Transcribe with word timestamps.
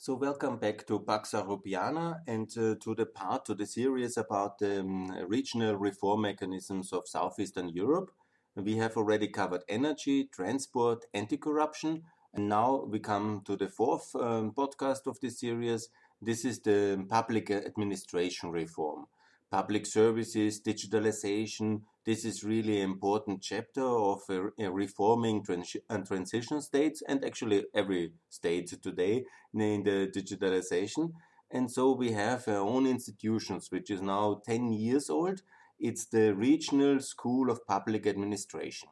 So 0.00 0.14
welcome 0.14 0.58
back 0.58 0.86
to 0.86 1.00
Pax 1.00 1.32
Europiana 1.32 2.20
and 2.28 2.48
uh, 2.56 2.76
to 2.82 2.94
the 2.94 3.04
part, 3.04 3.44
to 3.46 3.54
the 3.56 3.66
series 3.66 4.16
about 4.16 4.60
the 4.60 4.78
um, 4.78 5.10
regional 5.26 5.74
reform 5.74 6.20
mechanisms 6.20 6.92
of 6.92 7.08
Southeastern 7.08 7.70
Europe. 7.70 8.12
We 8.54 8.76
have 8.76 8.96
already 8.96 9.26
covered 9.26 9.64
energy, 9.68 10.28
transport, 10.32 11.04
anti-corruption, 11.14 12.04
and 12.32 12.48
now 12.48 12.84
we 12.88 13.00
come 13.00 13.42
to 13.46 13.56
the 13.56 13.66
fourth 13.66 14.14
um, 14.14 14.52
podcast 14.52 15.08
of 15.08 15.18
this 15.18 15.40
series. 15.40 15.88
This 16.22 16.44
is 16.44 16.60
the 16.60 17.04
public 17.08 17.50
administration 17.50 18.52
reform. 18.52 19.06
Public 19.50 19.86
services, 19.86 20.60
digitalization, 20.60 21.82
this 22.04 22.24
is 22.24 22.44
really 22.44 22.80
an 22.80 22.90
important 22.90 23.42
chapter 23.42 23.82
of 23.82 24.20
uh, 24.28 24.70
reforming 24.70 25.42
trans- 25.42 25.76
and 25.88 26.06
transition 26.06 26.60
states 26.60 27.02
and 27.08 27.24
actually 27.24 27.64
every 27.74 28.12
state 28.28 28.68
today 28.82 29.24
in 29.54 29.82
the 29.84 30.10
digitalization. 30.14 31.12
And 31.50 31.70
so 31.70 31.92
we 31.92 32.12
have 32.12 32.46
our 32.46 32.56
own 32.56 32.86
institutions, 32.86 33.68
which 33.70 33.90
is 33.90 34.02
now 34.02 34.42
10 34.46 34.72
years 34.72 35.08
old. 35.08 35.40
It's 35.78 36.06
the 36.06 36.34
Regional 36.34 37.00
School 37.00 37.50
of 37.50 37.66
Public 37.66 38.06
Administration. 38.06 38.90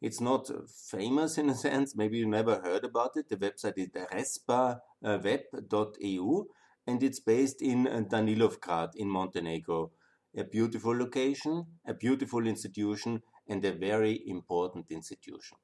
It's 0.00 0.20
not 0.20 0.50
famous 0.68 1.38
in 1.38 1.48
a 1.50 1.54
sense, 1.54 1.96
maybe 1.96 2.18
you 2.18 2.26
never 2.26 2.60
heard 2.60 2.84
about 2.84 3.16
it. 3.16 3.28
The 3.28 3.36
website 3.36 3.78
is 3.78 3.88
respaweb.eu 5.02 6.46
and 6.86 7.02
it's 7.02 7.20
based 7.20 7.62
in 7.62 7.84
Danilovgrad 8.10 8.94
in 8.96 9.08
Montenegro 9.08 9.90
a 10.36 10.44
beautiful 10.44 10.96
location, 10.96 11.66
a 11.86 11.94
beautiful 11.94 12.46
institution, 12.46 13.22
and 13.48 13.64
a 13.64 13.72
very 13.72 14.22
important 14.26 14.86
institution. 14.90 15.56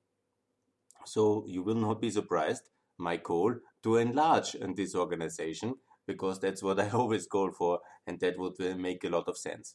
So 1.05 1.45
you 1.47 1.63
will 1.63 1.75
not 1.75 2.01
be 2.01 2.11
surprised, 2.11 2.71
my 2.99 3.19
call 3.19 3.55
to 3.83 3.97
enlarge 3.97 4.57
this 4.77 4.95
organization, 4.95 5.75
because 6.07 6.41
that's 6.41 6.63
what 6.63 6.80
I 6.80 6.89
always 7.01 7.27
call 7.27 7.51
for, 7.52 7.80
and 8.07 8.18
that 8.21 8.39
would 8.39 8.61
uh, 8.61 8.77
make 8.77 9.05
a 9.05 9.09
lot 9.11 9.29
of 9.29 9.37
sense. 9.37 9.74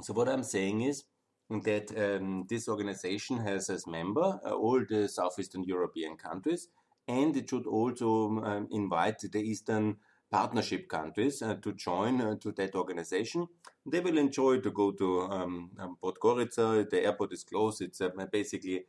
So 0.00 0.14
what 0.14 0.28
I'm 0.28 0.44
saying 0.44 0.82
is 0.82 1.04
that 1.50 1.92
um, 1.98 2.46
this 2.48 2.68
organization 2.68 3.38
has 3.38 3.68
as 3.68 3.86
member 3.86 4.40
uh, 4.46 4.52
all 4.52 4.82
the 4.88 5.08
southeastern 5.08 5.64
European 5.64 6.16
countries, 6.16 6.68
and 7.08 7.36
it 7.36 7.50
should 7.50 7.66
also 7.66 8.40
um, 8.44 8.68
invite 8.70 9.20
the 9.20 9.40
eastern 9.40 9.96
partnership 10.30 10.88
countries 10.88 11.42
uh, 11.42 11.54
to 11.62 11.72
join 11.74 12.20
uh, 12.20 12.34
to 12.40 12.52
that 12.52 12.74
organization. 12.74 13.46
They 13.84 14.00
will 14.00 14.16
enjoy 14.16 14.60
to 14.60 14.70
go 14.70 14.92
to 14.92 15.20
um, 15.22 15.70
um 15.78 15.96
Podgorica. 16.02 16.88
The 16.88 17.04
airport 17.04 17.32
is 17.32 17.44
close. 17.44 17.80
It's 17.80 18.00
uh, 18.00 18.10
basically 18.32 18.86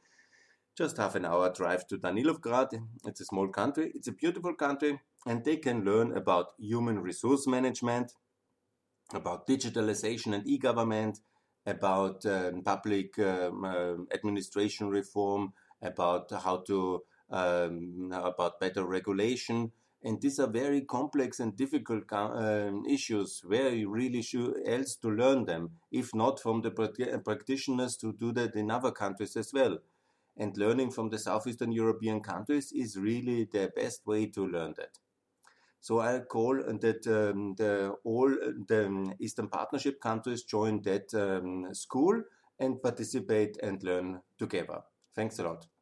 just 0.76 0.98
half 0.98 1.16
an 1.16 1.26
hour 1.26 1.52
drive 1.52 1.86
to 1.88 1.98
Danilovgrad. 1.98 2.70
It's 3.06 3.22
a 3.22 3.26
small 3.26 3.48
country. 3.50 3.92
It's 3.94 4.08
a 4.08 4.14
beautiful 4.14 4.56
country, 4.56 5.00
and 5.28 5.44
they 5.44 5.58
can 5.58 5.84
learn 5.84 6.16
about 6.16 6.54
human 6.58 7.00
resource 7.00 7.46
management, 7.46 8.14
about 9.14 9.46
digitalization 9.48 10.34
and 10.34 10.48
e-government, 10.48 11.20
about 11.66 12.26
um, 12.26 12.62
public 12.64 13.20
um, 13.20 13.66
uh, 13.66 13.96
administration 14.14 14.90
reform, 14.90 15.54
about 15.82 16.32
how 16.32 16.58
to 16.68 17.04
um, 17.34 18.12
about 18.14 18.60
better 18.60 18.86
regulation 18.86 19.72
and 20.04 20.20
these 20.22 20.40
are 20.40 20.48
very 20.48 20.82
complex 20.82 21.40
and 21.40 21.56
difficult 21.56 22.04
um, 22.12 22.84
issues 22.86 23.42
where 23.46 23.70
you 23.70 23.90
really 23.90 24.22
should 24.22 24.56
else 24.66 24.96
to 24.98 25.10
learn 25.10 25.46
them, 25.46 25.72
if 25.92 26.14
not 26.14 26.42
from 26.42 26.62
the 26.62 26.72
practitioners 27.24 27.96
to 27.98 28.12
do 28.12 28.34
that 28.34 28.56
in 28.56 28.70
other 28.70 28.92
countries 28.92 29.38
as 29.38 29.54
well. 29.54 29.78
And 30.36 30.58
learning 30.58 30.92
from 30.92 31.10
the 31.10 31.20
Southeastern 31.20 31.72
European 31.72 32.20
countries 32.20 32.74
is 32.74 32.98
really 32.98 33.46
the 33.46 33.72
best 33.74 34.06
way 34.06 34.26
to 34.28 34.46
learn 34.46 34.74
that. 34.78 35.00
So 35.80 36.00
I 36.00 36.20
call 36.20 36.56
that 36.56 37.08
um, 37.08 37.56
the, 37.56 37.96
all 38.04 38.30
the 38.30 39.16
Eastern 39.20 39.48
Partnership 39.48 40.02
countries 40.02 40.44
join 40.44 40.82
that 40.82 41.14
um, 41.14 41.74
school 41.74 42.24
and 42.60 42.82
participate 42.82 43.58
and 43.62 43.82
learn 43.84 44.22
together. 44.38 44.82
Thanks 45.16 45.40
a 45.40 45.44
lot. 45.44 45.73